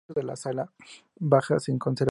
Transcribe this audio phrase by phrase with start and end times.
[0.01, 0.71] En el techo de la sala
[1.19, 2.07] baja se conservan pinturas.